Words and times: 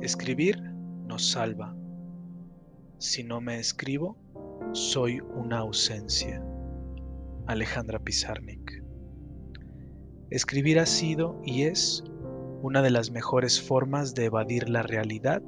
Escribir 0.00 0.62
nos 1.06 1.32
salva. 1.32 1.74
Si 2.98 3.24
no 3.24 3.40
me 3.40 3.58
escribo, 3.58 4.16
soy 4.70 5.18
una 5.18 5.58
ausencia. 5.58 6.40
Alejandra 7.48 7.98
Pizarnik. 7.98 8.84
Escribir 10.30 10.78
ha 10.78 10.86
sido 10.86 11.40
y 11.44 11.62
es 11.62 12.04
una 12.62 12.80
de 12.80 12.90
las 12.90 13.10
mejores 13.10 13.60
formas 13.60 14.14
de 14.14 14.26
evadir 14.26 14.68
la 14.68 14.84
realidad 14.84 15.42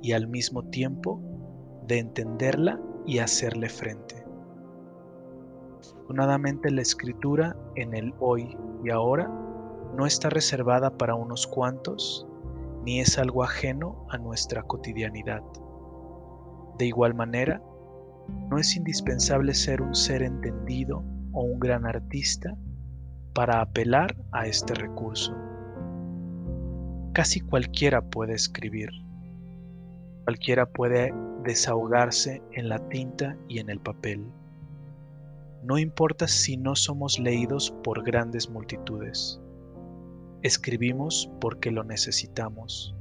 y 0.00 0.12
al 0.12 0.28
mismo 0.28 0.70
tiempo 0.70 1.20
de 1.86 1.98
entenderla 1.98 2.80
y 3.04 3.18
hacerle 3.18 3.68
frente. 3.68 4.24
Afortunadamente 5.78 6.70
la 6.70 6.80
escritura 6.80 7.54
en 7.76 7.94
el 7.94 8.14
hoy 8.18 8.56
y 8.82 8.88
ahora 8.88 9.28
no 9.94 10.06
está 10.06 10.30
reservada 10.30 10.96
para 10.96 11.14
unos 11.14 11.46
cuantos 11.46 12.26
ni 12.84 13.00
es 13.00 13.18
algo 13.18 13.42
ajeno 13.42 14.06
a 14.10 14.18
nuestra 14.18 14.62
cotidianidad. 14.62 15.42
De 16.78 16.86
igual 16.86 17.14
manera, 17.14 17.62
no 18.50 18.58
es 18.58 18.76
indispensable 18.76 19.54
ser 19.54 19.82
un 19.82 19.94
ser 19.94 20.22
entendido 20.22 21.04
o 21.32 21.42
un 21.42 21.60
gran 21.60 21.86
artista 21.86 22.56
para 23.34 23.60
apelar 23.60 24.16
a 24.32 24.46
este 24.46 24.74
recurso. 24.74 25.34
Casi 27.12 27.40
cualquiera 27.40 28.02
puede 28.02 28.34
escribir. 28.34 28.90
Cualquiera 30.24 30.66
puede 30.66 31.12
desahogarse 31.44 32.42
en 32.52 32.68
la 32.68 32.78
tinta 32.88 33.36
y 33.48 33.58
en 33.58 33.68
el 33.68 33.80
papel. 33.80 34.24
No 35.62 35.78
importa 35.78 36.26
si 36.26 36.56
no 36.56 36.74
somos 36.74 37.18
leídos 37.18 37.72
por 37.82 38.02
grandes 38.02 38.48
multitudes. 38.48 39.40
Escribimos 40.42 41.30
porque 41.38 41.70
lo 41.70 41.84
necesitamos 41.84 42.94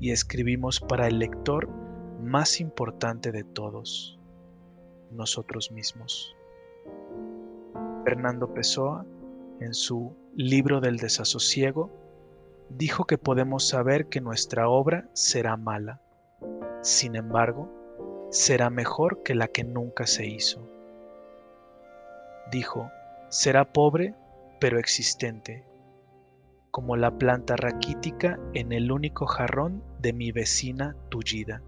y 0.00 0.10
escribimos 0.10 0.80
para 0.80 1.06
el 1.06 1.20
lector 1.20 1.68
más 2.20 2.60
importante 2.60 3.30
de 3.30 3.44
todos, 3.44 4.18
nosotros 5.12 5.70
mismos. 5.70 6.34
Fernando 8.04 8.52
Pessoa, 8.52 9.06
en 9.60 9.74
su 9.74 10.12
libro 10.34 10.80
del 10.80 10.96
desasosiego, 10.96 11.88
dijo 12.68 13.04
que 13.04 13.16
podemos 13.16 13.68
saber 13.68 14.06
que 14.06 14.20
nuestra 14.20 14.68
obra 14.68 15.08
será 15.12 15.56
mala, 15.56 16.00
sin 16.82 17.14
embargo, 17.14 17.68
será 18.30 18.70
mejor 18.70 19.22
que 19.22 19.36
la 19.36 19.46
que 19.46 19.62
nunca 19.62 20.08
se 20.08 20.26
hizo. 20.26 20.60
Dijo, 22.50 22.90
será 23.28 23.72
pobre 23.72 24.16
pero 24.58 24.80
existente, 24.80 25.64
como 26.70 26.96
la 26.96 27.18
planta 27.18 27.56
raquítica 27.56 28.38
en 28.54 28.72
el 28.72 28.92
único 28.92 29.26
jarrón 29.26 29.82
de 30.00 30.12
mi 30.12 30.32
vecina 30.32 30.96
tullida. 31.08 31.62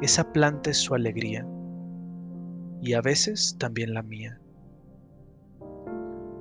Esa 0.00 0.32
planta 0.32 0.70
es 0.70 0.78
su 0.78 0.94
alegría 0.94 1.46
y 2.80 2.92
a 2.92 3.00
veces 3.00 3.56
también 3.58 3.94
la 3.94 4.02
mía. 4.02 4.40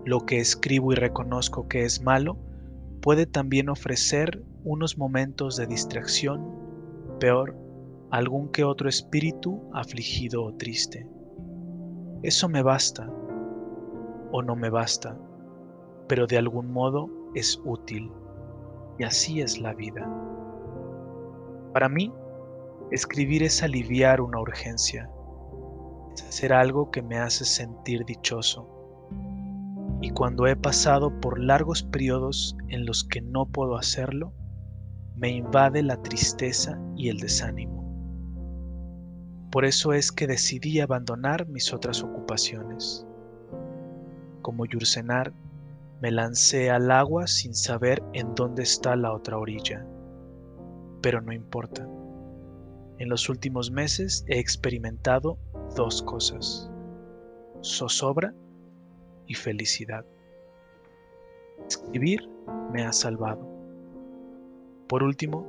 Lo 0.06 0.26
que 0.26 0.40
escribo 0.40 0.94
y 0.94 0.96
reconozco 0.96 1.68
que 1.68 1.84
es 1.84 2.02
malo 2.02 2.38
puede 3.02 3.26
también 3.26 3.70
ofrecer 3.70 4.44
unos 4.64 4.98
momentos 4.98 5.58
de 5.58 5.66
distracción, 5.66 6.46
peor, 7.20 7.58
algún 8.12 8.50
que 8.50 8.64
otro 8.64 8.88
espíritu 8.88 9.70
afligido 9.74 10.44
o 10.44 10.54
triste. 10.54 11.08
Eso 12.22 12.48
me 12.48 12.62
basta 12.62 13.10
o 14.32 14.42
no 14.42 14.56
me 14.56 14.70
basta 14.70 15.18
pero 16.08 16.28
de 16.28 16.38
algún 16.38 16.72
modo 16.72 17.10
es 17.36 17.62
útil. 17.66 18.12
Y 19.00 19.04
así 19.04 19.42
es 19.42 19.60
la 19.60 19.74
vida. 19.74 20.10
Para 21.74 21.90
mí, 21.90 22.12
escribir 22.92 23.44
es 23.44 23.62
aliviar 23.62 24.22
una 24.22 24.40
urgencia, 24.40 25.10
es 26.14 26.24
hacer 26.24 26.54
algo 26.54 26.90
que 26.90 27.02
me 27.02 27.18
hace 27.18 27.46
sentir 27.46 28.06
dichoso. 28.06 28.68
Y 30.02 30.12
cuando 30.12 30.48
he 30.48 30.56
pasado 30.56 31.20
por 31.20 31.40
largos 31.40 31.84
periodos 31.84 32.56
en 32.70 32.86
los 32.86 33.04
que 33.04 33.22
no 33.22 33.46
puedo 33.46 33.78
hacerlo, 33.78 34.34
me 35.16 35.30
invade 35.30 35.82
la 35.82 36.02
tristeza 36.02 36.80
y 36.96 37.10
el 37.10 37.18
desánimo. 37.18 37.78
Por 39.52 39.66
eso 39.66 39.94
es 39.94 40.12
que 40.12 40.28
decidí 40.28 40.80
abandonar 40.80 41.48
mis 41.48 41.74
otras 41.74 42.04
ocupaciones. 42.04 43.06
Como 44.44 44.66
Yursenar, 44.66 45.34
me 46.02 46.12
lancé 46.12 46.70
al 46.70 46.92
agua 46.92 47.26
sin 47.28 47.56
saber 47.56 48.04
en 48.14 48.36
dónde 48.36 48.64
está 48.64 48.96
la 48.96 49.14
otra 49.14 49.38
orilla. 49.38 49.86
Pero 51.02 51.22
no 51.22 51.34
importa. 51.34 51.88
En 53.00 53.10
los 53.10 53.30
últimos 53.30 53.72
meses 53.72 54.24
he 54.28 54.40
experimentado 54.40 55.38
dos 55.76 56.04
cosas. 56.04 56.70
Zozobra 57.64 58.34
y 59.26 59.34
felicidad. 59.34 60.06
Escribir 61.68 62.30
me 62.72 62.86
ha 62.86 62.94
salvado. 62.94 63.48
Por 64.88 65.04
último, 65.04 65.46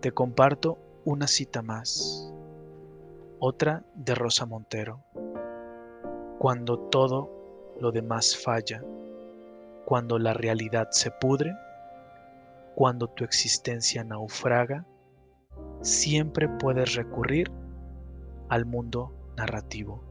te 0.00 0.12
comparto 0.12 0.78
una 1.04 1.26
cita 1.26 1.62
más. 1.62 2.32
Otra 3.40 3.84
de 3.94 4.14
Rosa 4.14 4.46
Montero. 4.46 5.02
Cuando 6.38 6.78
todo 6.78 7.30
lo 7.80 7.90
demás 7.92 8.36
falla, 8.36 8.82
cuando 9.88 10.18
la 10.18 10.34
realidad 10.34 10.88
se 10.90 11.10
pudre, 11.10 11.56
cuando 12.74 13.08
tu 13.08 13.24
existencia 13.24 14.04
naufraga, 14.04 14.84
siempre 15.80 16.46
puedes 16.46 16.94
recurrir 16.94 17.50
al 18.50 18.66
mundo 18.66 19.14
narrativo. 19.38 20.04